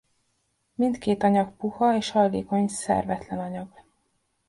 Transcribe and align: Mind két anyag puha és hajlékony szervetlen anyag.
Mind 0.75 0.97
két 0.97 1.23
anyag 1.23 1.55
puha 1.57 1.95
és 1.95 2.09
hajlékony 2.11 2.67
szervetlen 2.67 3.39
anyag. 3.39 3.83